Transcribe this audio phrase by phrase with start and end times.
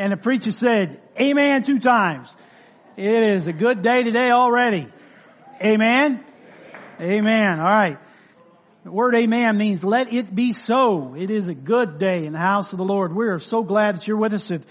[0.00, 2.34] And the preacher said, Amen two times.
[2.96, 4.88] It is a good day today already.
[5.62, 6.24] Amen?
[6.98, 7.60] Amen.
[7.60, 7.98] All right.
[8.84, 11.14] The word amen means let it be so.
[11.14, 13.14] It is a good day in the house of the Lord.
[13.14, 14.50] We are so glad that you're with us.
[14.50, 14.64] If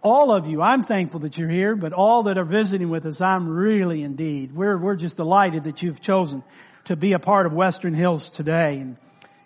[0.00, 3.20] all of you, I'm thankful that you're here, but all that are visiting with us,
[3.20, 4.54] I'm really indeed.
[4.54, 6.44] We're, we're just delighted that you've chosen
[6.84, 8.78] to be a part of Western Hills today.
[8.78, 8.96] And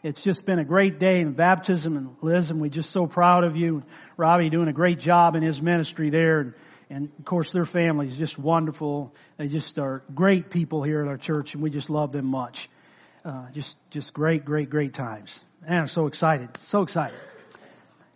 [0.02, 3.44] it's just been a great day in baptism and Liz, and we're just so proud
[3.44, 3.84] of you.
[4.16, 6.40] Robbie doing a great job in his ministry there.
[6.40, 6.54] And,
[6.90, 9.14] and of course their family is just wonderful.
[9.36, 12.68] They just are great people here at our church and we just love them much.
[13.24, 15.44] Uh, just, just great, great, great times.
[15.64, 17.16] And I'm so excited, so excited.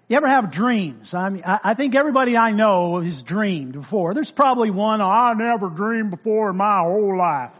[0.09, 1.15] You ever have dreams?
[1.15, 4.15] I mean, I, I think everybody I know has dreamed before.
[4.15, 7.57] There's probably one I never dreamed before in my whole life.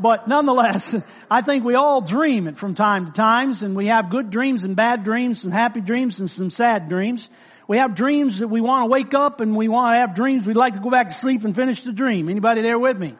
[0.00, 0.96] But nonetheless,
[1.30, 4.64] I think we all dream it from time to times and we have good dreams
[4.64, 7.28] and bad dreams, some happy dreams and some sad dreams.
[7.68, 10.46] We have dreams that we want to wake up and we want to have dreams
[10.46, 12.28] we'd like to go back to sleep and finish the dream.
[12.28, 13.14] Anybody there with me?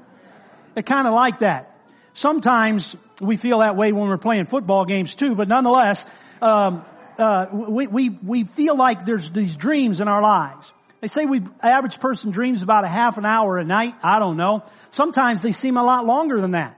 [0.75, 1.77] It kind of like that.
[2.15, 6.05] Sometimes we feel that way when we're playing football games too, but nonetheless,
[6.43, 6.85] um,
[7.19, 10.73] uh, we, we, we feel like there's these dreams in our lives.
[11.01, 13.95] They say we, average person dreams about a half an hour a night.
[14.03, 14.65] I don't know.
[14.91, 16.77] Sometimes they seem a lot longer than that.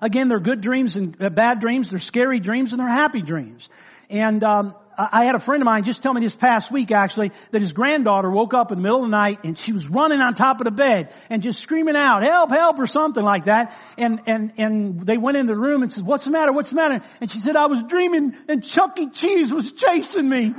[0.00, 1.90] Again, they're good dreams and uh, bad dreams.
[1.90, 3.68] They're scary dreams and they're happy dreams.
[4.10, 7.32] And um, I had a friend of mine just tell me this past week actually
[7.50, 10.20] that his granddaughter woke up in the middle of the night and she was running
[10.20, 13.76] on top of the bed and just screaming out, help, help or something like that.
[13.98, 16.52] And, and, and they went into the room and said, what's the matter?
[16.52, 17.00] What's the matter?
[17.20, 19.08] And she said, I was dreaming and Chuck E.
[19.08, 20.54] Cheese was chasing me.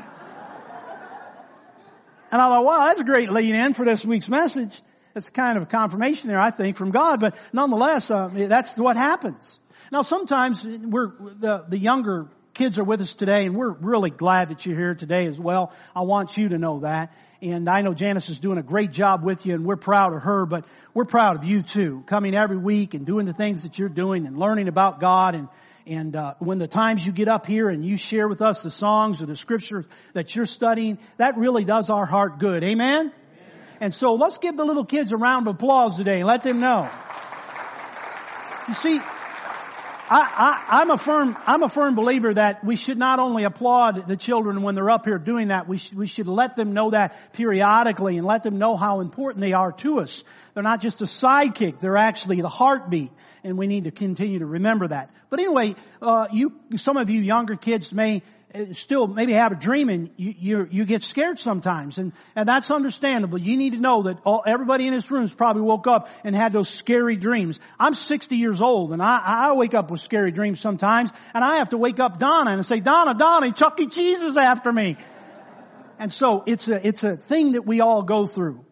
[2.35, 4.81] And I thought, wow, that's a great lead in for this week's message.
[5.15, 8.97] It's kind of a confirmation there, I think, from God, but nonetheless, uh, that's what
[8.97, 9.57] happens.
[9.89, 14.49] Now sometimes we're, the, the younger kids are with us today and we're really glad
[14.49, 15.71] that you're here today as well.
[15.95, 17.13] I want you to know that.
[17.41, 20.23] And I know Janice is doing a great job with you and we're proud of
[20.23, 23.79] her, but we're proud of you too, coming every week and doing the things that
[23.79, 25.47] you're doing and learning about God and
[25.87, 28.71] and uh, when the times you get up here and you share with us the
[28.71, 32.63] songs or the scriptures that you're studying, that really does our heart good.
[32.63, 32.99] Amen?
[32.99, 33.13] Amen.
[33.79, 36.59] And so let's give the little kids a round of applause today and let them
[36.59, 36.89] know.
[38.67, 38.99] You see,
[40.07, 44.15] I, am a firm, I'm a firm believer that we should not only applaud the
[44.15, 47.33] children when they're up here doing that, we should, we should let them know that
[47.33, 50.23] periodically and let them know how important they are to us.
[50.53, 53.11] They're not just a sidekick, they're actually the heartbeat,
[53.43, 55.09] and we need to continue to remember that.
[55.29, 58.21] But anyway, uh, you, some of you younger kids may
[58.73, 62.71] still maybe have a dream and you, you, you get scared sometimes and, and that's
[62.71, 63.37] understandable.
[63.37, 66.53] You need to know that all, everybody in this room probably woke up and had
[66.53, 67.59] those scary dreams.
[67.79, 71.57] I'm 60 years old and I, I wake up with scary dreams sometimes and I
[71.57, 73.87] have to wake up Donna and say, Donna, Donna, Chuck E.
[73.87, 74.97] Cheese is after me.
[75.99, 78.64] And so it's a, it's a thing that we all go through.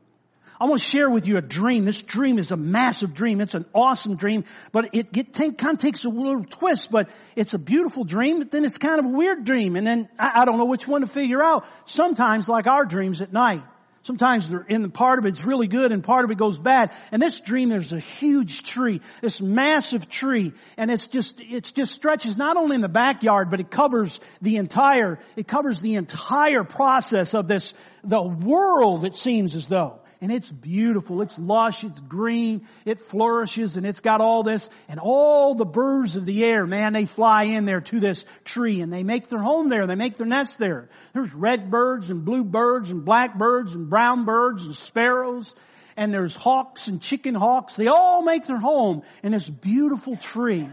[0.59, 1.85] I want to share with you a dream.
[1.85, 3.41] This dream is a massive dream.
[3.41, 7.09] It's an awesome dream, but it, it take, kind of takes a little twist, but
[7.35, 9.75] it's a beautiful dream, but then it's kind of a weird dream.
[9.75, 11.65] And then I, I don't know which one to figure out.
[11.85, 13.63] Sometimes like our dreams at night.
[14.03, 16.91] Sometimes they're in the part of it's really good and part of it goes bad.
[17.13, 21.93] And this dream, there's a huge tree, this massive tree, and it's just, it just
[21.93, 26.65] stretches not only in the backyard, but it covers the entire, it covers the entire
[26.65, 31.21] process of this, the world, it seems as though and it's beautiful.
[31.21, 31.83] It's lush.
[31.83, 32.65] It's green.
[32.85, 36.93] It flourishes and it's got all this and all the birds of the air, man,
[36.93, 39.85] they fly in there to this tree and they make their home there.
[39.85, 40.87] They make their nest there.
[41.11, 45.53] There's red birds and blue birds and black birds and brown birds and sparrows
[45.97, 47.75] and there's hawks and chicken hawks.
[47.75, 50.69] They all make their home in this beautiful tree.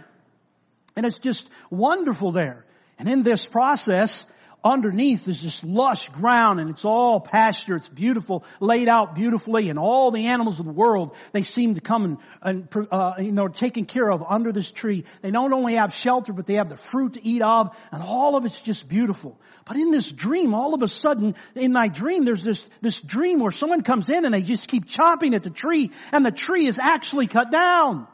[0.95, 2.65] And it's just wonderful there.
[3.01, 4.27] And in this process,
[4.65, 7.77] underneath is this lush ground and it's all pasture.
[7.77, 11.81] It's beautiful, laid out beautifully and all the animals of the world, they seem to
[11.81, 15.05] come and, and uh, you know, taken care of under this tree.
[15.23, 18.37] They don't only have shelter, but they have the fruit to eat of and all
[18.37, 19.39] of it's just beautiful.
[19.65, 23.41] But in this dream, all of a sudden, in my dream, there's this, this dream
[23.41, 26.67] where someone comes in and they just keep chopping at the tree and the tree
[26.67, 28.07] is actually cut down.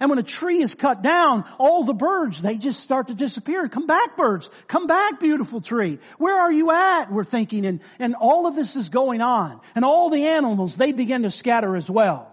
[0.00, 3.68] And when a tree is cut down, all the birds, they just start to disappear.
[3.68, 4.48] Come back birds.
[4.66, 5.98] Come back beautiful tree.
[6.18, 7.10] Where are you at?
[7.10, 9.60] We're thinking and, and all of this is going on.
[9.74, 12.32] And all the animals, they begin to scatter as well.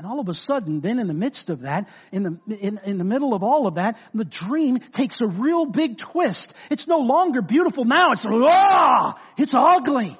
[0.00, 2.96] And all of a sudden, then in the midst of that, in the, in, in
[2.96, 6.54] the middle of all of that, the dream takes a real big twist.
[6.70, 8.12] It's no longer beautiful now.
[8.12, 10.16] It's, ah, it's ugly.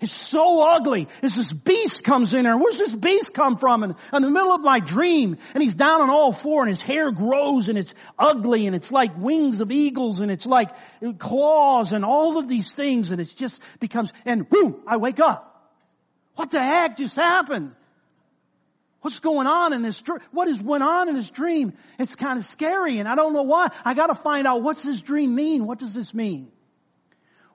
[0.00, 1.08] Is so ugly.
[1.22, 3.82] As this beast comes in there, where's this beast come from?
[3.82, 6.82] And in the middle of my dream, and he's down on all four, and his
[6.82, 10.70] hair grows, and it's ugly, and it's like wings of eagles, and it's like
[11.18, 15.44] claws, and all of these things, and it just becomes, and boom, I wake up.
[16.36, 17.74] What the heck just happened?
[19.00, 20.20] What's going on in this dream?
[20.32, 21.72] What is went on in this dream?
[21.98, 23.68] It's kind of scary, and I don't know why.
[23.84, 25.66] I got to find out what's this dream mean.
[25.66, 26.50] What does this mean?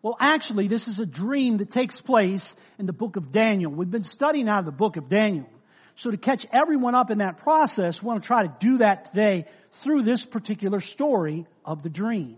[0.03, 3.71] Well, actually, this is a dream that takes place in the book of Daniel.
[3.71, 5.47] We've been studying out of the book of Daniel.
[5.95, 9.05] So to catch everyone up in that process, we want to try to do that
[9.05, 12.35] today through this particular story of the dream.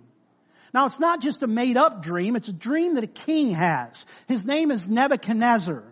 [0.76, 2.36] Now, it's not just a made up dream.
[2.36, 4.06] It's a dream that a king has.
[4.28, 5.84] His name is Nebuchadnezzar.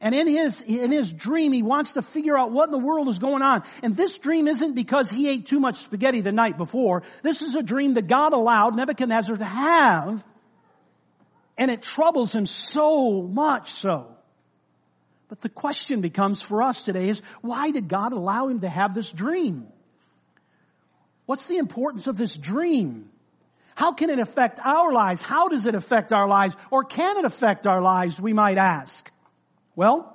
[0.00, 3.08] And in his, in his dream, he wants to figure out what in the world
[3.08, 3.62] is going on.
[3.82, 7.02] And this dream isn't because he ate too much spaghetti the night before.
[7.22, 10.24] This is a dream that God allowed Nebuchadnezzar to have
[11.56, 14.08] and it troubles him so much so.
[15.28, 18.94] But the question becomes for us today is, why did God allow him to have
[18.94, 19.66] this dream?
[21.26, 23.10] What's the importance of this dream?
[23.74, 25.20] How can it affect our lives?
[25.20, 26.54] How does it affect our lives?
[26.70, 29.10] Or can it affect our lives, we might ask?
[29.74, 30.10] Well,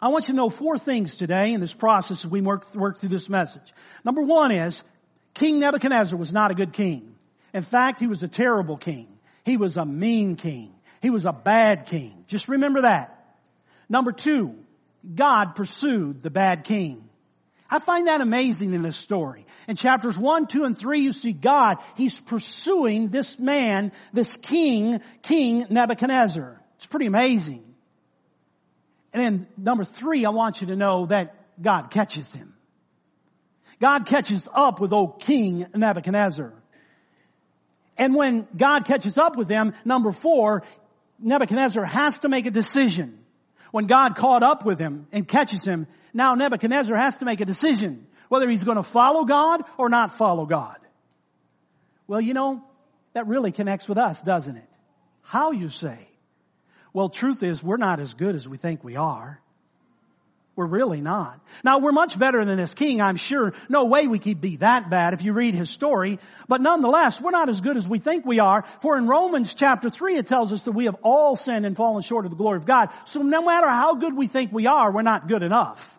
[0.00, 2.98] I want you to know four things today in this process as we work, work
[2.98, 3.72] through this message.
[4.04, 4.84] Number one is,
[5.34, 7.16] King Nebuchadnezzar was not a good king.
[7.52, 9.08] In fact, he was a terrible king.
[9.48, 10.74] He was a mean king.
[11.00, 12.24] He was a bad king.
[12.26, 13.34] Just remember that.
[13.88, 14.56] Number two,
[15.14, 17.08] God pursued the bad king.
[17.70, 19.46] I find that amazing in this story.
[19.66, 25.00] In chapters 1, 2, and 3, you see God, He's pursuing this man, this king,
[25.22, 26.60] King Nebuchadnezzar.
[26.76, 27.64] It's pretty amazing.
[29.14, 32.52] And then number three, I want you to know that God catches him.
[33.80, 36.52] God catches up with old King Nebuchadnezzar.
[37.98, 40.62] And when God catches up with them, number four,
[41.18, 43.18] Nebuchadnezzar has to make a decision.
[43.72, 47.44] When God caught up with him and catches him, now Nebuchadnezzar has to make a
[47.44, 50.78] decision whether he's going to follow God or not follow God.
[52.06, 52.64] Well, you know,
[53.14, 54.68] that really connects with us, doesn't it?
[55.22, 55.98] How you say.
[56.92, 59.40] Well, truth is we're not as good as we think we are.
[60.58, 61.38] We're really not.
[61.62, 63.54] Now we're much better than this king, I'm sure.
[63.68, 66.18] No way we could be that bad if you read his story.
[66.48, 68.64] But nonetheless, we're not as good as we think we are.
[68.80, 72.02] For in Romans chapter 3 it tells us that we have all sinned and fallen
[72.02, 72.88] short of the glory of God.
[73.04, 75.96] So no matter how good we think we are, we're not good enough.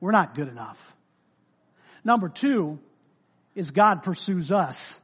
[0.00, 0.94] We're not good enough.
[2.04, 2.78] Number two
[3.54, 5.00] is God pursues us.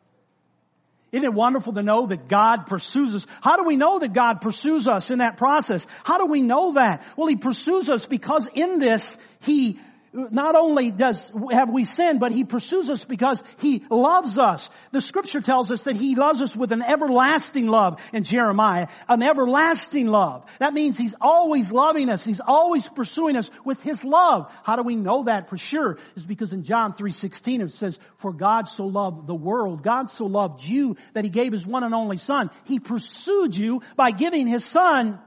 [1.12, 3.26] Isn't it wonderful to know that God pursues us?
[3.42, 5.86] How do we know that God pursues us in that process?
[6.04, 7.04] How do we know that?
[7.16, 9.78] Well, He pursues us because in this, He
[10.12, 14.68] not only does have we sinned, but he pursues us because he loves us.
[14.90, 19.22] The scripture tells us that he loves us with an everlasting love in Jeremiah, an
[19.22, 20.44] everlasting love.
[20.58, 22.24] That means he's always loving us.
[22.24, 24.52] He's always pursuing us with his love.
[24.64, 25.98] How do we know that for sure?
[26.14, 30.26] Is because in John 3:16 it says, "For God so loved the world, God so
[30.26, 32.50] loved you that he gave his one and only son.
[32.64, 35.18] He pursued you by giving his son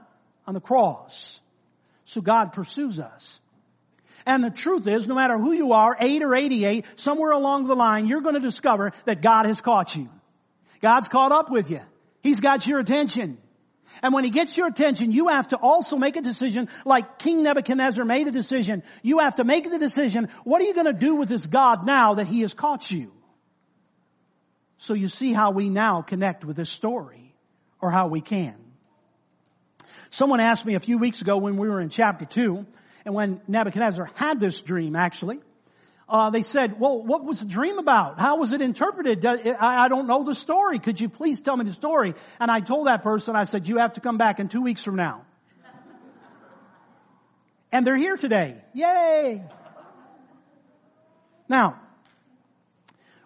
[0.46, 1.40] on the cross."
[2.04, 3.40] So God pursues us.
[4.26, 7.76] And the truth is, no matter who you are, 8 or 88, somewhere along the
[7.76, 10.08] line, you're going to discover that God has caught you.
[10.82, 11.80] God's caught up with you.
[12.22, 13.38] He's got your attention.
[14.02, 17.44] And when he gets your attention, you have to also make a decision like King
[17.44, 18.82] Nebuchadnezzar made a decision.
[19.02, 21.86] You have to make the decision, what are you going to do with this God
[21.86, 23.12] now that he has caught you?
[24.78, 27.32] So you see how we now connect with this story,
[27.80, 28.56] or how we can.
[30.10, 32.66] Someone asked me a few weeks ago when we were in chapter 2,
[33.06, 35.38] and when Nebuchadnezzar had this dream, actually,
[36.08, 38.18] uh, they said, well, what was the dream about?
[38.18, 39.24] How was it interpreted?
[39.24, 40.80] I don't know the story.
[40.80, 42.14] Could you please tell me the story?
[42.40, 44.82] And I told that person, I said, you have to come back in two weeks
[44.82, 45.24] from now.
[47.70, 48.56] and they're here today.
[48.74, 49.42] Yay!
[51.48, 51.80] Now,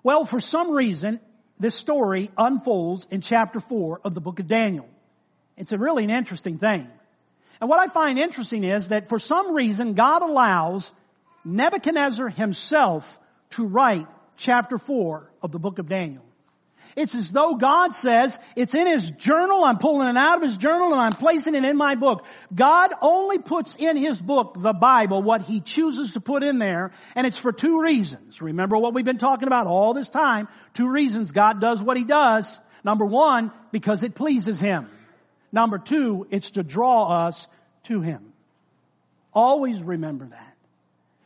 [0.03, 1.21] well, for some reason,
[1.59, 4.89] this story unfolds in chapter four of the book of Daniel.
[5.57, 6.87] It's a really an interesting thing.
[7.61, 10.93] And what I find interesting is that for some reason God allows
[11.45, 13.19] Nebuchadnezzar himself
[13.51, 16.25] to write chapter 4 of the book of Daniel.
[16.97, 20.57] It's as though God says, it's in his journal, I'm pulling it out of his
[20.57, 22.25] journal and I'm placing it in my book.
[22.53, 26.91] God only puts in his book, the Bible, what he chooses to put in there,
[27.15, 28.43] and it's for two reasons.
[28.43, 30.49] Remember what we've been talking about all this time?
[30.75, 32.61] Two reasons God does what he does.
[32.83, 34.89] Number one, because it pleases him.
[35.53, 37.47] Number two, it's to draw us
[37.85, 38.33] to Him.
[39.33, 40.47] Always remember that.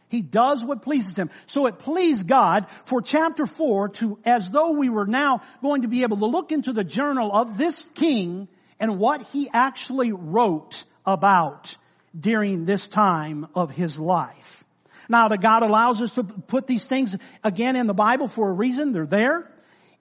[0.09, 1.31] He does what pleases Him.
[1.47, 5.89] So it pleased God for chapter 4 to, as though we were now going to
[5.89, 10.85] be able to look into the journal of this king and what he actually wrote
[11.07, 11.77] about
[12.19, 14.65] during this time of his life.
[15.09, 18.53] Now that God allows us to put these things again in the Bible for a
[18.53, 19.51] reason, they're there.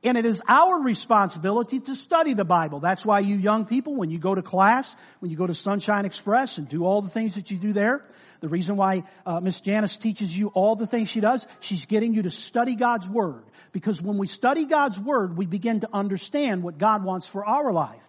[0.03, 2.81] And it is our responsibility to study the Bible.
[2.81, 6.05] That's why you young people, when you go to class, when you go to Sunshine
[6.05, 8.03] Express and do all the things that you do there,
[8.41, 12.13] the reason why uh, Miss Janice teaches you all the things she does, she's getting
[12.13, 13.45] you to study God's Word.
[13.71, 17.71] Because when we study God's Word, we begin to understand what God wants for our
[17.71, 18.03] life.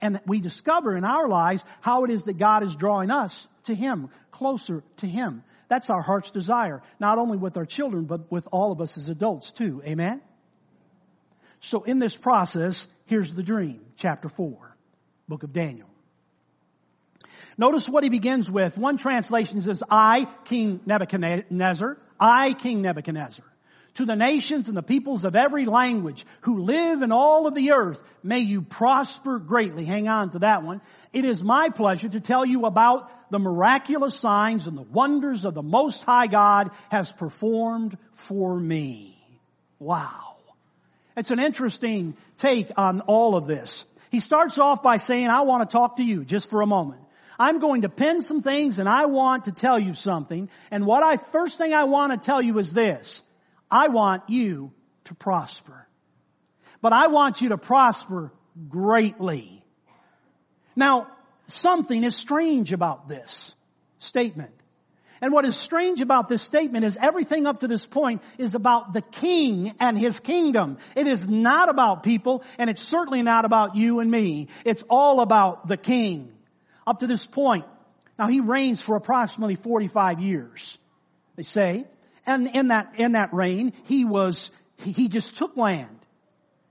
[0.00, 3.74] And we discover in our lives how it is that God is drawing us to
[3.74, 5.42] Him, closer to Him.
[5.68, 9.08] That's our heart's desire, not only with our children, but with all of us as
[9.08, 9.82] adults too.
[9.84, 10.20] Amen?
[11.62, 14.76] So in this process, here's the dream, chapter 4,
[15.28, 15.88] book of Daniel.
[17.56, 18.76] Notice what he begins with.
[18.76, 23.44] One translation says, I, King Nebuchadnezzar, I, King Nebuchadnezzar
[23.94, 27.72] to the nations and the peoples of every language who live in all of the
[27.72, 28.02] earth.
[28.22, 29.84] May you prosper greatly.
[29.84, 30.80] Hang on to that one.
[31.12, 35.54] It is my pleasure to tell you about the miraculous signs and the wonders of
[35.54, 39.18] the Most High God has performed for me.
[39.78, 40.31] Wow.
[41.16, 43.84] It's an interesting take on all of this.
[44.10, 47.00] He starts off by saying, I want to talk to you just for a moment.
[47.38, 50.48] I'm going to pin some things and I want to tell you something.
[50.70, 53.22] And what I, first thing I want to tell you is this.
[53.70, 54.72] I want you
[55.04, 55.86] to prosper.
[56.80, 58.32] But I want you to prosper
[58.68, 59.64] greatly.
[60.76, 61.08] Now,
[61.48, 63.54] something is strange about this
[63.98, 64.52] statement.
[65.22, 68.92] And what is strange about this statement is everything up to this point is about
[68.92, 70.78] the king and his kingdom.
[70.96, 74.48] It is not about people and it's certainly not about you and me.
[74.64, 76.32] It's all about the king.
[76.88, 77.64] Up to this point.
[78.18, 80.76] Now he reigns for approximately 45 years.
[81.36, 81.86] They say.
[82.26, 86.00] And in that, in that reign, he was, he just took land.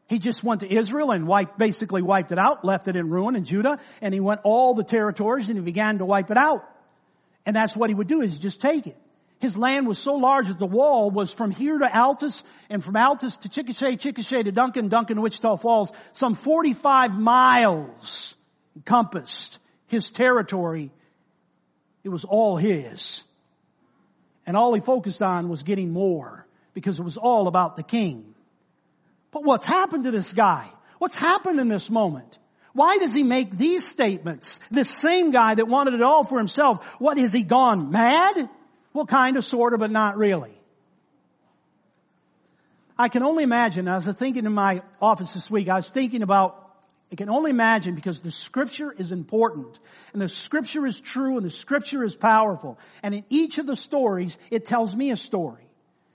[0.10, 3.38] He just went to Israel and wiped, basically wiped it out, left it in ruin
[3.38, 6.66] in Judah, and he went all the territories and he began to wipe it out.
[7.46, 8.98] And that's what he would do is just take it.
[9.40, 12.94] His land was so large that the wall was from here to Altus and from
[12.94, 18.36] Altus to Chickasha, Chickasha to Duncan, Duncan to Wichita Falls, some 45 miles
[18.76, 19.58] encompassed
[19.88, 20.92] his territory.
[22.04, 23.24] It was all his.
[24.46, 26.46] And all he focused on was getting more
[26.76, 28.36] because it was all about the king.
[29.32, 30.70] But what's happened to this guy?
[31.00, 32.38] What's happened in this moment?
[32.74, 34.58] Why does he make these statements?
[34.70, 38.50] This same guy that wanted it all for himself, what has he gone mad?
[38.94, 40.58] Well, kind of, sort of, but not really.
[42.98, 45.90] I can only imagine, as I was thinking in my office this week, I was
[45.90, 46.62] thinking about
[47.12, 49.78] I can only imagine because the scripture is important
[50.14, 52.80] and the scripture is true and the scripture is powerful.
[53.04, 55.68] And in each of the stories, it tells me a story.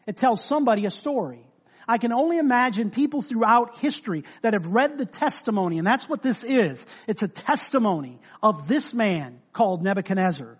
[0.06, 1.45] It tells somebody a story.
[1.88, 6.22] I can only imagine people throughout history that have read the testimony, and that's what
[6.22, 6.84] this is.
[7.06, 10.58] It's a testimony of this man called Nebuchadnezzar.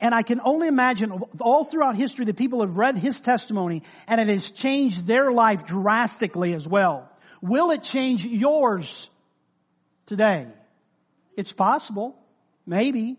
[0.00, 4.20] And I can only imagine all throughout history that people have read his testimony and
[4.20, 7.08] it has changed their life drastically as well.
[7.40, 9.08] Will it change yours
[10.06, 10.46] today.
[11.36, 12.16] It's possible.
[12.66, 13.16] Maybe.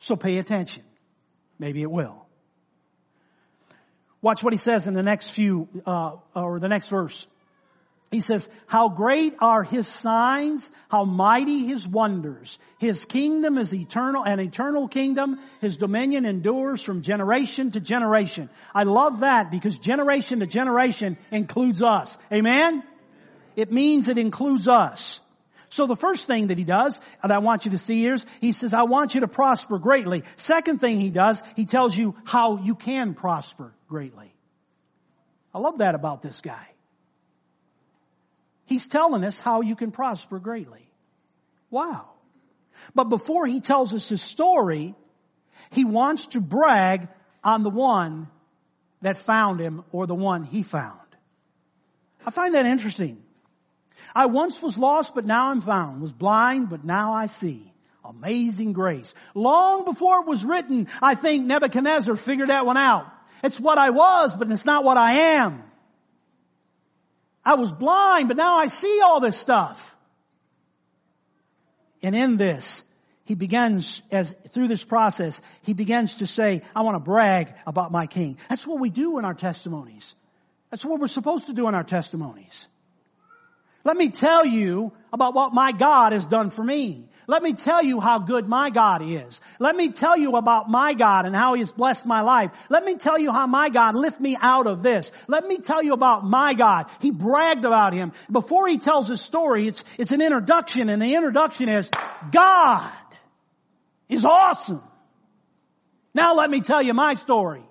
[0.00, 0.82] So pay attention.
[1.58, 2.21] Maybe it will.
[4.22, 7.26] Watch what he says in the next few, uh, or the next verse.
[8.12, 12.58] He says, how great are his signs, how mighty his wonders.
[12.78, 15.40] His kingdom is eternal, an eternal kingdom.
[15.62, 18.50] His dominion endures from generation to generation.
[18.74, 22.16] I love that because generation to generation includes us.
[22.30, 22.84] Amen?
[23.56, 25.18] It means it includes us.
[25.70, 28.26] So the first thing that he does, and I want you to see here, is
[28.42, 30.22] he says, I want you to prosper greatly.
[30.36, 34.32] Second thing he does, he tells you how you can prosper greatly.
[35.54, 36.66] I love that about this guy.
[38.64, 40.88] He's telling us how you can prosper greatly.
[41.70, 42.08] Wow.
[42.94, 44.94] But before he tells us his story,
[45.72, 47.06] he wants to brag
[47.44, 48.28] on the one
[49.02, 50.98] that found him or the one he found.
[52.24, 53.22] I find that interesting.
[54.14, 56.00] I once was lost, but now I'm found.
[56.00, 57.70] Was blind, but now I see.
[58.02, 59.12] Amazing grace.
[59.34, 63.06] Long before it was written, I think Nebuchadnezzar figured that one out.
[63.42, 65.62] It's what I was, but it's not what I am.
[67.44, 69.96] I was blind, but now I see all this stuff.
[72.02, 72.84] And in this,
[73.24, 77.92] he begins as through this process, he begins to say, I want to brag about
[77.92, 78.38] my king.
[78.48, 80.14] That's what we do in our testimonies.
[80.70, 82.68] That's what we're supposed to do in our testimonies.
[83.84, 87.08] Let me tell you about what my God has done for me.
[87.26, 89.40] Let me tell you how good my God is.
[89.58, 92.50] Let me tell you about my God and how He has blessed my life.
[92.68, 95.10] Let me tell you how my God lifted me out of this.
[95.28, 96.86] Let me tell you about my God.
[97.00, 98.12] He bragged about Him.
[98.30, 101.90] Before He tells His story, it's, it's an introduction and the introduction is,
[102.30, 102.90] God
[104.08, 104.82] is awesome.
[106.14, 107.62] Now let me tell you my story.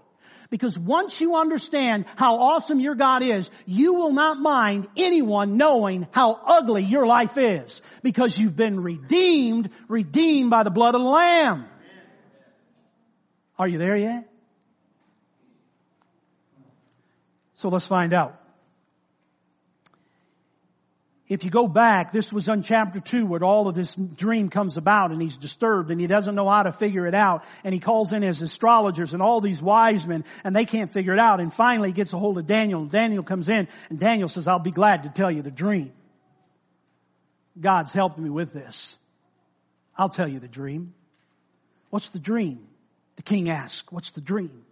[0.51, 6.07] Because once you understand how awesome your God is, you will not mind anyone knowing
[6.11, 7.81] how ugly your life is.
[8.03, 11.65] Because you've been redeemed, redeemed by the blood of the Lamb.
[13.57, 14.27] Are you there yet?
[17.53, 18.40] So let's find out.
[21.31, 24.75] If you go back, this was in chapter 2 where all of this dream comes
[24.75, 27.79] about and he's disturbed and he doesn't know how to figure it out and he
[27.79, 31.39] calls in his astrologers and all these wise men and they can't figure it out
[31.39, 34.45] and finally he gets a hold of Daniel and Daniel comes in and Daniel says,
[34.45, 35.93] I'll be glad to tell you the dream.
[37.57, 38.97] God's helped me with this.
[39.97, 40.93] I'll tell you the dream.
[41.91, 42.67] What's the dream?
[43.15, 44.65] The king asks, what's the dream?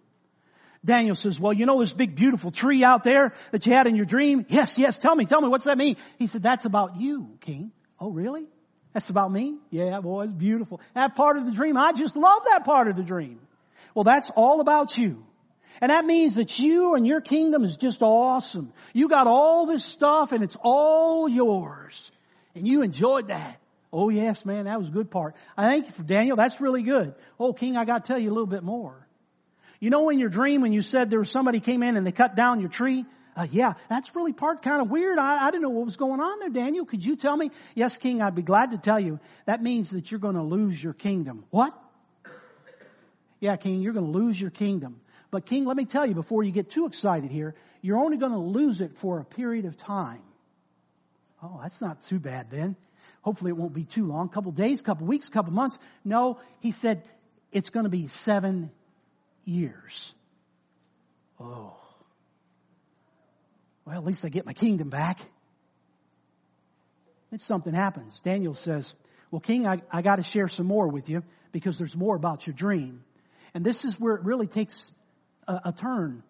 [0.84, 3.96] Daniel says, well, you know this big beautiful tree out there that you had in
[3.96, 4.46] your dream?
[4.48, 5.98] Yes, yes, tell me, tell me, what's that mean?
[6.18, 7.72] He said, that's about you, king.
[8.00, 8.48] Oh, really?
[8.94, 9.58] That's about me?
[9.70, 10.80] Yeah, boy, it's beautiful.
[10.94, 13.40] That part of the dream, I just love that part of the dream.
[13.94, 15.26] Well, that's all about you.
[15.82, 18.74] And that means that you and your kingdom is just awesome.
[18.94, 22.12] You got all this stuff and it's all yours.
[22.56, 23.60] And you enjoyed that.
[23.92, 25.36] Oh yes, man, that was a good part.
[25.58, 26.36] I thank you for Daniel.
[26.36, 27.16] That's really good.
[27.40, 29.08] Oh, King, I got to tell you a little bit more.
[29.80, 32.12] You know in your dream when you said there was somebody came in and they
[32.12, 33.06] cut down your tree?
[33.36, 35.18] Uh, yeah, that's really part kind of weird.
[35.18, 36.86] I, I didn't know what was going on there, Daniel.
[36.86, 37.52] Could you tell me?
[37.76, 39.20] Yes, King, I'd be glad to tell you.
[39.46, 41.46] That means that you're going to lose your kingdom.
[41.50, 41.74] What?
[43.40, 45.00] Yeah, King, you're going to lose your kingdom.
[45.32, 48.34] But King, let me tell you before you get too excited here, you're only going
[48.34, 50.22] to lose it for a period of time.
[51.42, 52.76] Oh, that's not too bad then.
[53.22, 54.28] Hopefully it won't be too long.
[54.28, 55.80] Couple days, couple weeks, couple months.
[56.04, 57.04] No, he said
[57.54, 58.72] it's going to be seven
[59.50, 60.14] years.
[61.40, 61.76] Oh.
[63.86, 65.20] Well, at least I get my kingdom back.
[67.32, 68.20] Then something happens.
[68.22, 68.94] Daniel says,
[69.32, 72.48] well, King, I, I got to share some more with you because there's more about
[72.48, 73.04] your dream.
[73.54, 74.92] And this is where it really takes
[75.48, 76.24] a, a turn.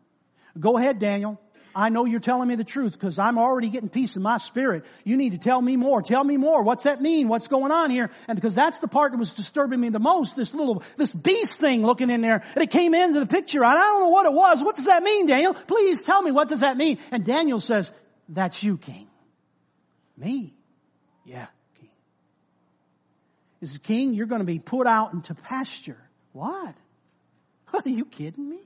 [0.59, 1.39] Go ahead, Daniel.
[1.79, 4.83] I know you're telling me the truth because I'm already getting peace in my spirit.
[5.05, 6.01] You need to tell me more.
[6.01, 6.61] Tell me more.
[6.61, 7.29] What's that mean?
[7.29, 8.11] What's going on here?
[8.27, 11.57] And because that's the part that was disturbing me the most, this little, this beast
[11.57, 13.63] thing looking in there, and it came into the picture.
[13.63, 14.61] And I don't know what it was.
[14.61, 15.53] What does that mean, Daniel?
[15.53, 16.97] Please tell me what does that mean?
[17.11, 17.93] And Daniel says,
[18.27, 19.07] that's you, King.
[20.17, 20.53] Me?
[21.23, 21.47] Yeah,
[21.79, 21.91] King.
[23.61, 26.09] Is King, you're going to be put out into pasture.
[26.33, 26.75] What?
[27.73, 28.59] Are you kidding me?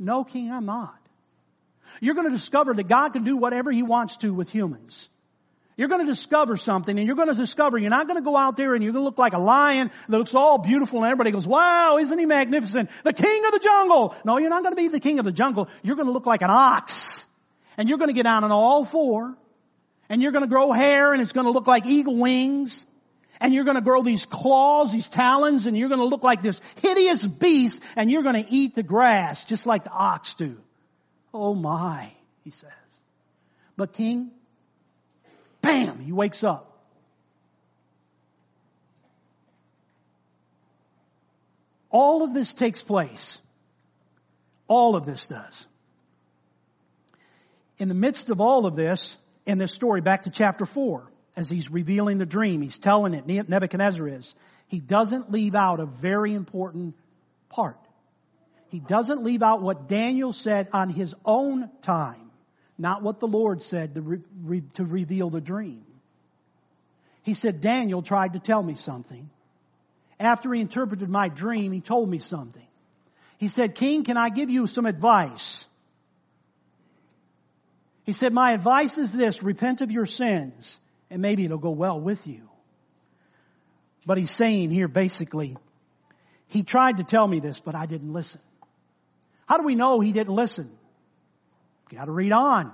[0.00, 0.98] No, King, I'm not.
[2.00, 5.08] You're going to discover that God can do whatever He wants to with humans.
[5.76, 8.36] You're going to discover something and you're going to discover you're not going to go
[8.36, 11.06] out there and you're going to look like a lion that looks all beautiful and
[11.06, 12.90] everybody goes, wow, isn't he magnificent?
[13.02, 14.14] The king of the jungle.
[14.24, 15.68] No, you're not going to be the king of the jungle.
[15.82, 17.26] You're going to look like an ox
[17.76, 19.36] and you're going to get down on all four
[20.08, 22.86] and you're going to grow hair and it's going to look like eagle wings
[23.40, 26.40] and you're going to grow these claws, these talons and you're going to look like
[26.40, 30.56] this hideous beast and you're going to eat the grass just like the ox do.
[31.34, 32.12] Oh my,
[32.44, 32.70] he says.
[33.76, 34.30] But king,
[35.60, 36.70] bam, he wakes up.
[41.90, 43.40] All of this takes place.
[44.68, 45.66] All of this does.
[47.78, 51.48] In the midst of all of this, in this story, back to chapter 4, as
[51.48, 54.34] he's revealing the dream, he's telling it, Nebuchadnezzar is,
[54.68, 56.94] he doesn't leave out a very important
[57.48, 57.76] part.
[58.74, 62.32] He doesn't leave out what Daniel said on his own time,
[62.76, 65.84] not what the Lord said to, re- to reveal the dream.
[67.22, 69.30] He said, Daniel tried to tell me something.
[70.18, 72.66] After he interpreted my dream, he told me something.
[73.38, 75.64] He said, King, can I give you some advice?
[78.02, 82.00] He said, my advice is this, repent of your sins, and maybe it'll go well
[82.00, 82.48] with you.
[84.04, 85.56] But he's saying here basically,
[86.48, 88.40] he tried to tell me this, but I didn't listen.
[89.46, 90.70] How do we know he didn't listen?
[91.90, 92.72] Got to read on.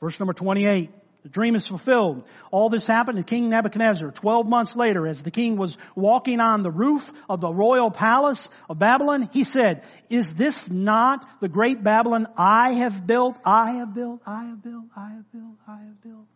[0.00, 0.90] Verse number 28.
[1.22, 2.24] The dream is fulfilled.
[2.50, 6.62] All this happened to King Nebuchadnezzar 12 months later as the king was walking on
[6.62, 9.30] the roof of the royal palace of Babylon.
[9.32, 13.38] He said, is this not the great Babylon I have built?
[13.44, 16.26] I have built, I have built, I have built, I have built.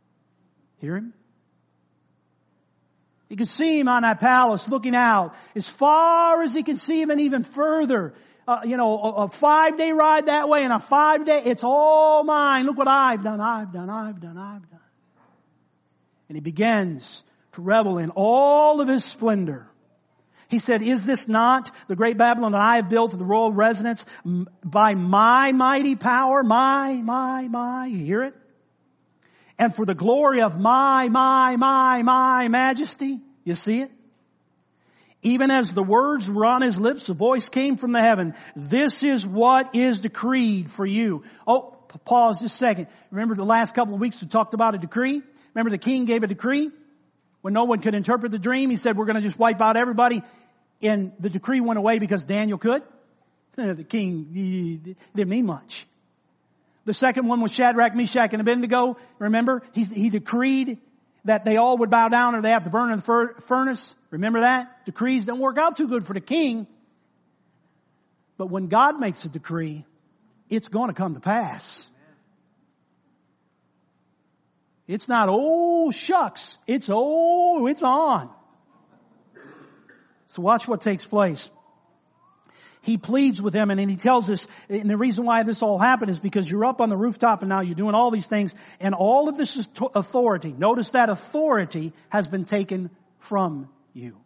[0.78, 1.12] Hear him?
[3.28, 7.00] You can see him on that palace looking out as far as he can see
[7.00, 8.14] him and even further
[8.46, 11.64] uh, you know, a, a five day ride that way and a five day, it's
[11.64, 12.64] all mine.
[12.66, 14.80] Look what I've done, I've done, I've done, I've done.
[16.28, 19.68] And he begins to revel in all of his splendor.
[20.48, 24.04] He said, is this not the great Babylon that I have built the royal residence
[24.64, 26.44] by my mighty power?
[26.44, 27.86] My, my, my.
[27.86, 28.34] You hear it?
[29.58, 33.20] And for the glory of my, my, my, my majesty.
[33.42, 33.90] You see it?
[35.26, 38.34] Even as the words were on his lips, a voice came from the heaven.
[38.54, 41.24] This is what is decreed for you.
[41.48, 42.86] Oh, pause just a second.
[43.10, 45.20] Remember the last couple of weeks we talked about a decree?
[45.52, 46.70] Remember the king gave a decree?
[47.40, 49.76] When no one could interpret the dream, he said, we're going to just wipe out
[49.76, 50.22] everybody.
[50.80, 52.84] And the decree went away because Daniel could.
[53.56, 55.88] The king didn't mean much.
[56.84, 58.96] The second one was Shadrach, Meshach, and Abednego.
[59.18, 60.78] Remember, he, he decreed
[61.24, 63.94] that they all would bow down or they have to burn in the furnace.
[64.16, 64.86] Remember that?
[64.86, 66.66] Decrees don't work out too good for the king.
[68.38, 69.84] But when God makes a decree,
[70.48, 71.86] it's going to come to pass.
[74.88, 76.56] It's not, oh shucks.
[76.66, 78.30] It's, oh, it's on.
[80.28, 81.50] So watch what takes place.
[82.80, 85.78] He pleads with them and then he tells us, and the reason why this all
[85.78, 88.54] happened is because you're up on the rooftop and now you're doing all these things
[88.80, 90.54] and all of this authority.
[90.56, 94.16] Notice that authority has been taken from you.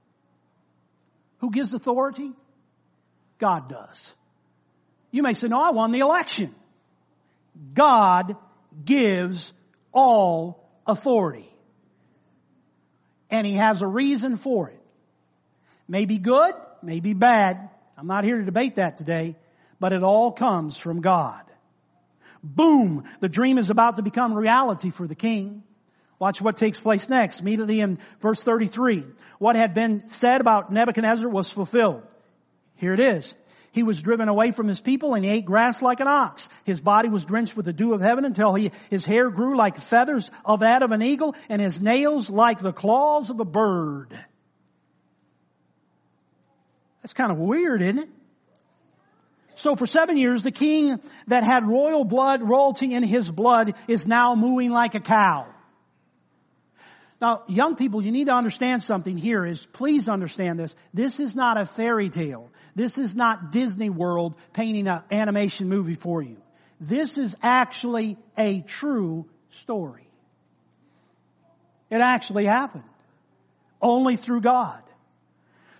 [1.38, 2.33] Who gives authority?
[3.38, 4.14] God does.
[5.11, 6.54] You may say, no, I won the election.
[7.72, 8.37] God
[8.85, 9.52] gives
[9.92, 11.48] all authority.
[13.30, 14.80] And He has a reason for it.
[15.88, 17.68] May be good, may be bad.
[17.96, 19.37] I'm not here to debate that today,
[19.78, 21.42] but it all comes from God.
[22.42, 23.04] Boom!
[23.20, 25.62] The dream is about to become reality for the king.
[26.20, 27.40] Watch what takes place next.
[27.40, 29.04] Immediately in verse 33.
[29.38, 32.02] What had been said about Nebuchadnezzar was fulfilled.
[32.76, 33.35] Here it is.
[33.72, 36.46] He was driven away from his people and he ate grass like an ox.
[36.64, 39.78] His body was drenched with the dew of heaven until he, his hair grew like
[39.78, 44.09] feathers of that of an eagle and his nails like the claws of a bird.
[47.00, 48.09] That's kind of weird, isn't it?
[49.54, 54.06] So for seven years, the king that had royal blood, royalty in his blood is
[54.06, 55.46] now mooing like a cow.
[57.20, 60.74] Now, young people, you need to understand something here is, please understand this.
[60.94, 62.50] This is not a fairy tale.
[62.74, 66.38] This is not Disney World painting an animation movie for you.
[66.80, 70.06] This is actually a true story.
[71.90, 72.85] It actually happened.
[73.83, 74.83] Only through God.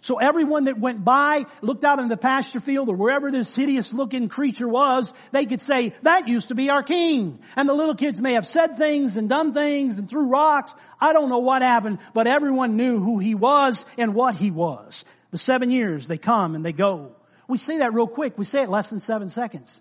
[0.03, 3.93] So everyone that went by, looked out in the pasture field or wherever this hideous
[3.93, 7.39] looking creature was, they could say, that used to be our king.
[7.55, 10.75] And the little kids may have said things and done things and threw rocks.
[11.01, 15.05] I don't know what happened, but everyone knew who he was and what he was.
[15.33, 17.15] The seven years, they come and they go.
[17.47, 18.39] We say that real quick.
[18.39, 19.81] We say it less than seven seconds.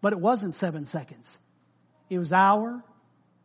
[0.00, 1.36] But it wasn't seven seconds.
[2.08, 2.80] It was hour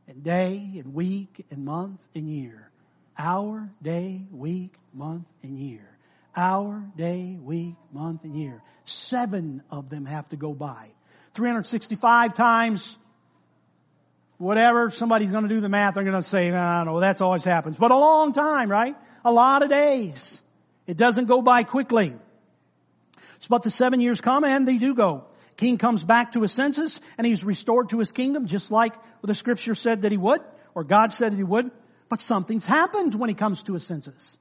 [0.07, 2.69] and day and week and month and year.
[3.17, 5.92] Hour, day, week, month, and year
[6.35, 8.61] hour, day, week, month, and year.
[8.85, 10.89] Seven of them have to go by.
[11.33, 12.97] 365 times
[14.37, 17.75] whatever, somebody's to do the math, they're to say, I don't know, that's always happens.
[17.75, 18.95] But a long time, right?
[19.23, 20.41] A lot of days.
[20.85, 22.13] It doesn't go by quickly.
[23.39, 25.25] So, but the seven years come and they do go.
[25.55, 29.35] King comes back to his senses and he's restored to his kingdom just like the
[29.35, 30.41] scripture said that he would,
[30.75, 31.71] or God said that he would.
[32.09, 34.37] But something's happened when he comes to his senses.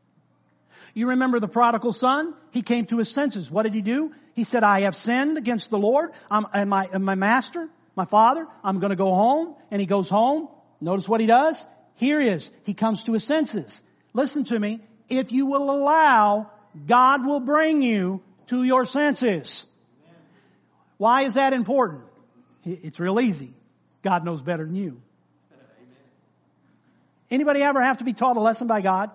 [0.95, 2.35] You remember the prodigal son?
[2.51, 3.51] He came to his senses.
[3.51, 4.13] What did he do?
[4.35, 8.05] He said, I have sinned against the Lord I'm, and, my, and my master, my
[8.05, 8.47] father.
[8.65, 9.55] I'm going to go home.
[9.71, 10.49] And he goes home.
[10.81, 11.65] Notice what he does.
[11.95, 12.51] Here he is.
[12.65, 13.83] He comes to his senses.
[14.15, 14.81] Listen to me.
[15.09, 16.51] If you will allow,
[16.87, 19.67] God will bring you to your senses.
[20.97, 22.05] Why is that important?
[22.65, 23.53] It's real easy.
[24.03, 25.01] God knows better than you.
[27.31, 29.11] Anybody ever have to be taught a lesson by God?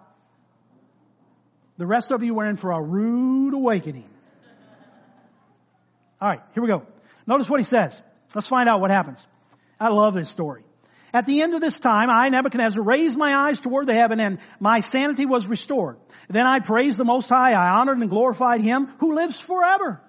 [1.78, 4.10] The rest of you are in for a rude awakening.
[6.20, 6.86] All right, here we go.
[7.28, 8.02] Notice what he says.
[8.34, 9.26] Let's find out what happens.
[9.80, 10.64] I love this story.
[11.14, 14.40] At the end of this time, I, Nebuchadnezzar, raised my eyes toward the heaven and
[14.60, 15.98] my sanity was restored.
[16.30, 17.54] Then I praised the Most High.
[17.54, 20.02] I honored and glorified Him who lives forever.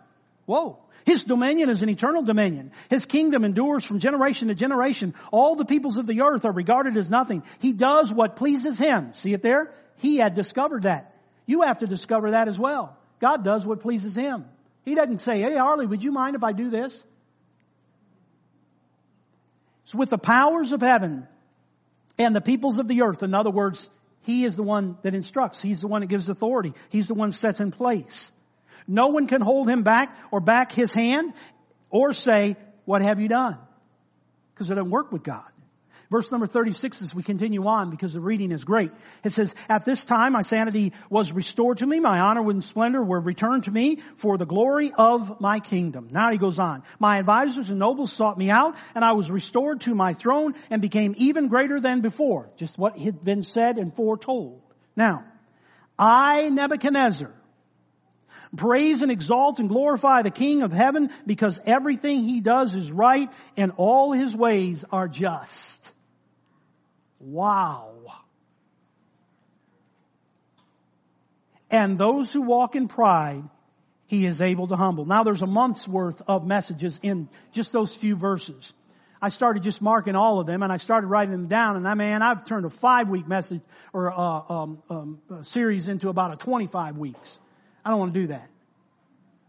[0.46, 0.78] Whoa.
[1.04, 2.72] His dominion is an eternal dominion.
[2.90, 5.14] His kingdom endures from generation to generation.
[5.32, 7.44] All the peoples of the earth are regarded as nothing.
[7.60, 9.12] He does what pleases Him.
[9.14, 9.72] See it there?
[9.98, 11.14] He had discovered that.
[11.48, 12.94] You have to discover that as well.
[13.20, 14.44] God does what pleases Him.
[14.84, 17.04] He doesn't say, hey Harley, would you mind if I do this?
[19.84, 21.26] It's with the powers of heaven
[22.18, 23.88] and the peoples of the earth, in other words,
[24.24, 25.62] He is the one that instructs.
[25.62, 26.74] He's the one that gives authority.
[26.90, 28.30] He's the one that sets in place.
[28.86, 31.32] No one can hold Him back or back His hand
[31.88, 33.56] or say, what have you done?
[34.52, 35.48] Because it doesn't work with God.
[36.10, 38.90] Verse number 36 as we continue on because the reading is great.
[39.24, 43.02] It says, At this time my sanity was restored to me, my honor and splendor
[43.02, 46.08] were returned to me for the glory of my kingdom.
[46.10, 46.82] Now he goes on.
[46.98, 50.80] My advisors and nobles sought me out and I was restored to my throne and
[50.80, 52.48] became even greater than before.
[52.56, 54.62] Just what had been said and foretold.
[54.96, 55.24] Now,
[55.98, 57.34] I, Nebuchadnezzar,
[58.56, 63.30] praise and exalt and glorify the King of heaven because everything he does is right
[63.58, 65.92] and all his ways are just.
[67.20, 67.94] Wow.
[71.70, 73.44] And those who walk in pride,
[74.06, 75.04] he is able to humble.
[75.04, 78.72] Now there's a month's worth of messages in just those few verses.
[79.20, 81.94] I started just marking all of them and I started writing them down and I
[81.94, 83.60] man, I've turned a five week message
[83.92, 87.40] or a, um, um, series into about a 25 weeks.
[87.84, 88.48] I don't want to do that.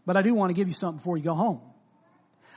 [0.04, 1.60] But I do want to give you something before you go home.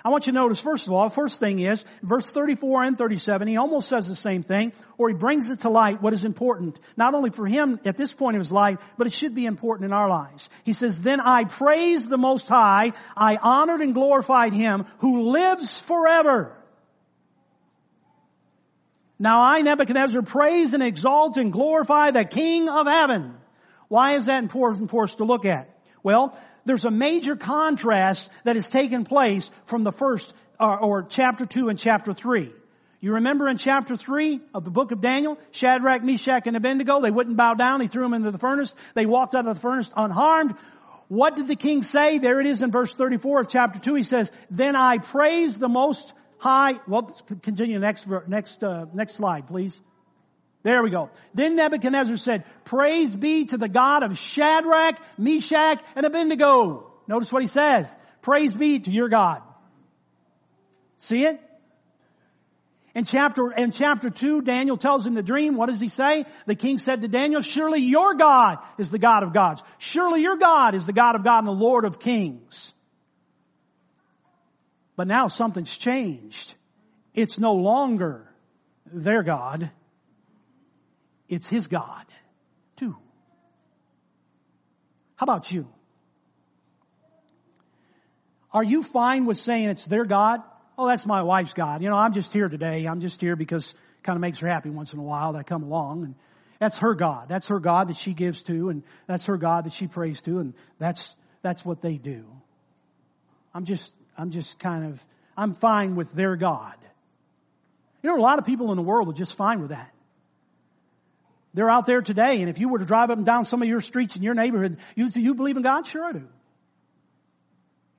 [0.05, 3.47] I want you to notice, first of all, first thing is, verse 34 and 37,
[3.47, 6.77] he almost says the same thing, or he brings it to light what is important,
[6.97, 9.85] not only for him at this point of his life, but it should be important
[9.85, 10.49] in our lives.
[10.65, 15.79] He says, then I praised the Most High, I honored and glorified him who lives
[15.79, 16.53] forever.
[19.17, 23.35] Now I, Nebuchadnezzar, praise and exalt and glorify the King of heaven.
[23.87, 25.69] Why is that important for us to look at?
[26.03, 31.45] Well, there's a major contrast that has taken place from the first, or, or chapter
[31.45, 32.52] 2 and chapter 3.
[33.02, 37.12] You remember in chapter 3 of the book of Daniel, Shadrach, Meshach, and Abednego, they
[37.12, 39.89] wouldn't bow down, he threw them into the furnace, they walked out of the furnace
[39.95, 40.56] unharmed.
[41.10, 42.17] What did the king say?
[42.17, 45.67] There it is in verse 34 of chapter 2, he says, Then I praise the
[45.67, 47.04] most high, well,
[47.41, 49.80] continue next, next, uh, next slide, please.
[50.63, 51.10] There we go.
[51.34, 56.91] Then Nebuchadnezzar said, praise be to the God of Shadrach, Meshach, and Abednego.
[57.06, 57.93] Notice what he says.
[58.21, 59.41] Praise be to your God.
[60.97, 61.39] See it?
[62.95, 65.56] In chapter, in chapter 2, Daniel tells him the dream.
[65.56, 66.26] What does he say?
[66.45, 69.62] The king said to Daniel, surely your God is the God of gods.
[69.80, 72.71] Surely your God is the God of God and the Lord of kings.
[74.95, 76.54] But now something's changed.
[77.15, 78.30] It's no longer
[78.86, 79.71] their God.
[81.33, 82.05] It's His God,
[82.75, 82.95] too.
[85.15, 85.67] How about you?
[88.51, 90.41] Are you fine with saying it's their God?
[90.77, 91.81] Oh, that's my wife's God.
[91.81, 92.85] You know, I'm just here today.
[92.85, 95.39] I'm just here because it kind of makes her happy once in a while that
[95.39, 96.15] I come along and
[96.59, 97.29] that's her God.
[97.29, 100.39] That's her God that she gives to and that's her God that she prays to
[100.39, 102.25] and that's, that's what they do.
[103.53, 105.03] I'm just, I'm just kind of,
[105.35, 106.75] I'm fine with their God.
[108.03, 109.91] You know, a lot of people in the world are just fine with that.
[111.53, 113.67] They're out there today, and if you were to drive up and down some of
[113.67, 115.85] your streets in your neighborhood, you say, you believe in God?
[115.85, 116.27] Sure I do.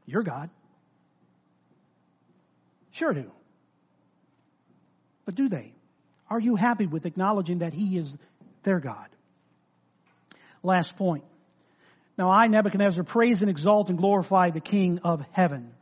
[0.07, 0.51] Your God.
[2.91, 3.31] Sure do.
[5.25, 5.73] But do they?
[6.29, 8.17] Are you happy with acknowledging that He is
[8.65, 9.09] their God?
[10.63, 11.25] Last point.
[12.19, 15.73] Now I, Nebuchadnezzar, praise and exalt and glorify the King of heaven.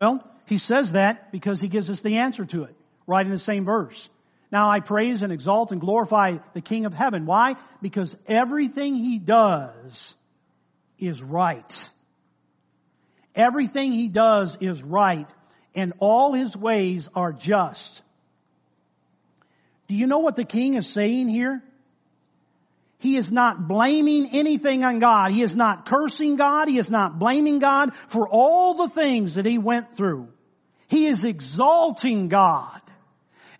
[0.00, 2.74] Well, he says that because he gives us the answer to it,
[3.06, 4.08] right in the same verse.
[4.52, 7.26] Now I praise and exalt and glorify the King of heaven.
[7.26, 7.56] Why?
[7.82, 10.14] Because everything he does
[10.98, 11.88] is right.
[13.34, 15.28] Everything he does is right
[15.74, 18.02] and all his ways are just.
[19.88, 21.62] Do you know what the king is saying here?
[23.04, 25.30] He is not blaming anything on God.
[25.30, 26.68] He is not cursing God.
[26.68, 30.28] He is not blaming God for all the things that he went through.
[30.88, 32.80] He is exalting God.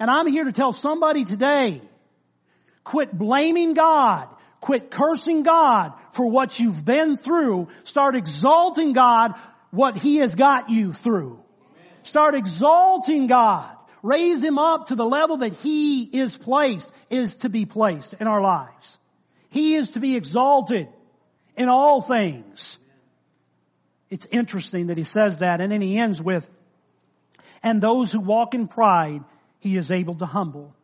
[0.00, 1.82] And I'm here to tell somebody today,
[2.84, 4.30] quit blaming God.
[4.62, 7.68] Quit cursing God for what you've been through.
[7.82, 9.34] Start exalting God
[9.72, 11.38] what He has got you through.
[12.02, 13.76] Start exalting God.
[14.02, 18.26] Raise Him up to the level that He is placed, is to be placed in
[18.26, 18.98] our lives.
[19.54, 20.88] He is to be exalted
[21.56, 22.76] in all things.
[24.10, 26.50] It's interesting that He says that and then He ends with,
[27.62, 29.22] and those who walk in pride,
[29.60, 30.74] he is able to humble.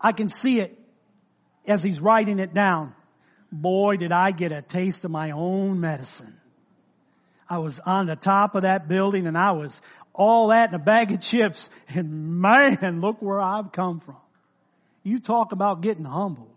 [0.00, 0.78] I can see it
[1.66, 2.94] as he's writing it down.
[3.50, 6.34] Boy, did I get a taste of my own medicine.
[7.50, 9.78] I was on the top of that building and I was
[10.14, 14.16] all that in a bag of chips and man, look where I've come from.
[15.02, 16.51] You talk about getting humbled.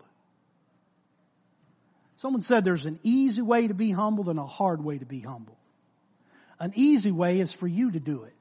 [2.17, 5.19] Someone said there's an easy way to be humbled and a hard way to be
[5.19, 5.57] humbled.
[6.59, 8.33] An easy way is for you to do it.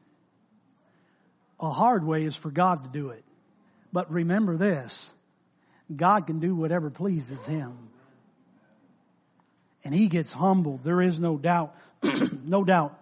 [1.61, 3.25] A hard way is for God to do it.
[3.93, 5.13] But remember this,
[5.95, 7.77] God can do whatever pleases Him.
[9.85, 10.83] And He gets humbled.
[10.83, 11.75] There is no doubt,
[12.45, 12.99] no doubt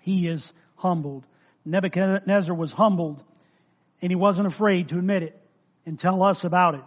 [0.00, 1.24] He is humbled.
[1.64, 3.22] Nebuchadnezzar was humbled
[4.02, 5.40] and he wasn't afraid to admit it
[5.86, 6.84] and tell us about it.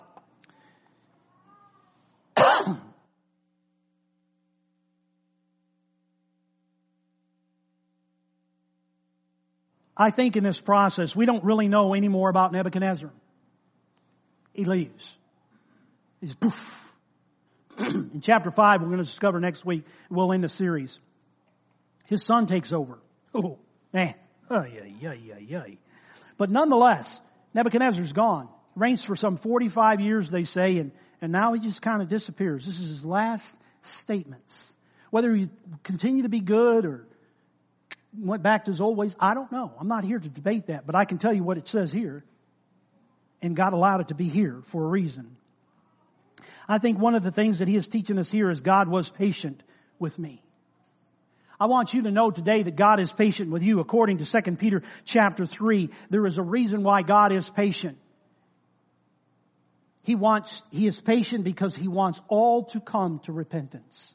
[9.97, 13.11] I think in this process, we don't really know any more about Nebuchadnezzar.
[14.53, 15.17] He leaves.
[16.19, 16.91] He's poof.
[17.79, 20.99] in chapter 5, we're going to discover next week, we'll end the series.
[22.05, 22.99] His son takes over.
[23.33, 23.57] Oh,
[23.93, 24.15] man.
[24.49, 25.63] Oh, yeah, yeah, yeah, yeah.
[26.37, 27.19] But nonetheless,
[27.53, 28.49] Nebuchadnezzar's gone.
[28.75, 32.65] Reigns for some 45 years, they say, and, and now he just kind of disappears.
[32.65, 34.73] This is his last statements.
[35.09, 35.49] Whether he
[35.83, 37.07] continue to be good or
[38.17, 39.73] went back to his old ways, I don't know.
[39.79, 42.23] I'm not here to debate that, but I can tell you what it says here.
[43.41, 45.35] And God allowed it to be here for a reason.
[46.67, 49.09] I think one of the things that he is teaching us here is God was
[49.09, 49.61] patient
[49.99, 50.41] with me.
[51.59, 53.79] I want you to know today that God is patient with you.
[53.79, 57.97] According to 2 Peter chapter 3, there is a reason why God is patient.
[60.03, 64.13] He wants, he is patient because he wants all to come to repentance.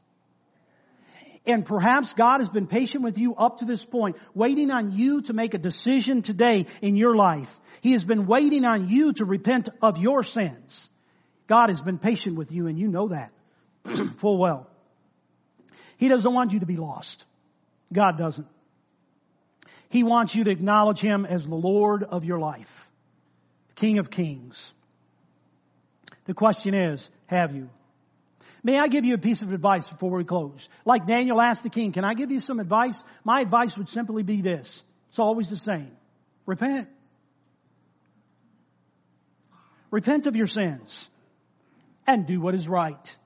[1.46, 5.22] And perhaps God has been patient with you up to this point, waiting on you
[5.22, 7.58] to make a decision today in your life.
[7.80, 10.88] He has been waiting on you to repent of your sins.
[11.46, 13.32] God has been patient with you and you know that
[14.18, 14.68] full well.
[15.96, 17.24] He doesn't want you to be lost.
[17.92, 18.46] God doesn't.
[19.88, 22.88] He wants you to acknowledge Him as the Lord of your life,
[23.74, 24.72] King of Kings.
[26.26, 27.70] The question is, have you?
[28.62, 30.68] May I give you a piece of advice before we close?
[30.84, 33.02] Like Daniel asked the king, can I give you some advice?
[33.24, 34.82] My advice would simply be this.
[35.08, 35.90] It's always the same.
[36.46, 36.88] Repent.
[39.90, 41.08] Repent of your sins
[42.06, 43.16] and do what is right.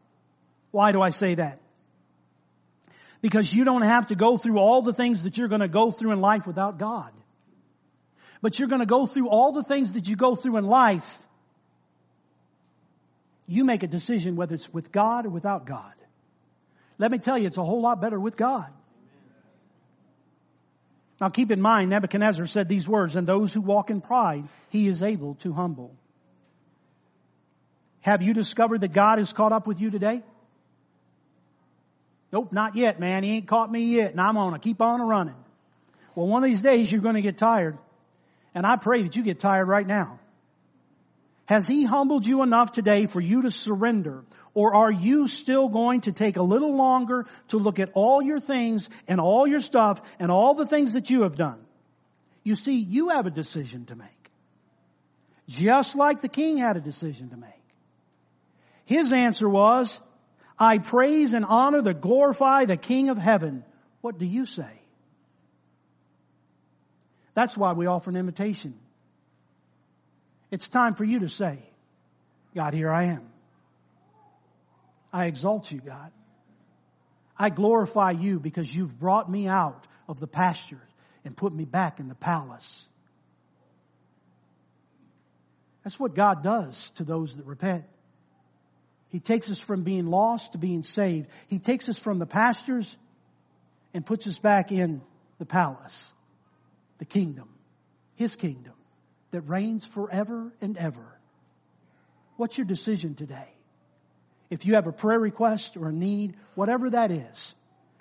[0.70, 1.60] Why do I say that?
[3.20, 5.90] Because you don't have to go through all the things that you're going to go
[5.90, 7.10] through in life without God.
[8.42, 11.22] But you're going to go through all the things that you go through in life.
[13.46, 15.92] You make a decision whether it's with God or without God.
[16.98, 18.66] Let me tell you, it's a whole lot better with God.
[21.20, 24.88] Now keep in mind, Nebuchadnezzar said these words, and those who walk in pride, he
[24.88, 25.94] is able to humble.
[28.00, 30.22] Have you discovered that God is caught up with you today?
[32.32, 33.22] Nope, not yet, man.
[33.22, 35.36] He ain't caught me yet, and I'm gonna keep on running.
[36.14, 37.78] Well, one of these days you're gonna get tired.
[38.54, 40.20] And I pray that you get tired right now.
[41.46, 44.24] Has He humbled you enough today for you to surrender?
[44.54, 48.38] Or are you still going to take a little longer to look at all your
[48.38, 51.58] things and all your stuff and all the things that you have done?
[52.44, 54.08] You see, you have a decision to make.
[55.48, 57.50] Just like the king had a decision to make.
[58.84, 59.98] His answer was,
[60.58, 63.64] I praise and honor the glorify the King of heaven.
[64.02, 64.80] What do you say?
[67.34, 68.74] That's why we offer an invitation.
[70.54, 71.58] It's time for you to say,
[72.54, 73.26] God, here I am.
[75.12, 76.12] I exalt you, God.
[77.36, 80.80] I glorify you because you've brought me out of the pasture
[81.24, 82.86] and put me back in the palace.
[85.82, 87.86] That's what God does to those that repent.
[89.08, 91.26] He takes us from being lost to being saved.
[91.48, 92.96] He takes us from the pastures
[93.92, 95.02] and puts us back in
[95.40, 96.12] the palace,
[96.98, 97.48] the kingdom,
[98.14, 98.74] His kingdom
[99.34, 101.04] that reigns forever and ever.
[102.36, 103.48] What's your decision today?
[104.48, 107.52] If you have a prayer request or a need, whatever that is,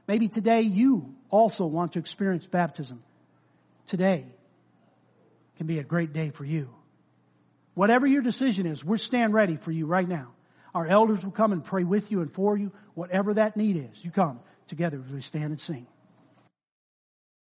[0.08, 3.02] maybe today you also want to experience baptism.
[3.88, 4.28] Today
[5.58, 6.70] can be a great day for you.
[7.74, 10.34] Whatever your decision is, we're stand ready for you right now.
[10.76, 12.72] Our elders will come and pray with you and for you.
[12.94, 15.88] Whatever that need is, you come together as we stand and sing.